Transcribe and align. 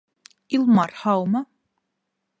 Илмар, 0.59 0.95
һаумы! 1.03 1.45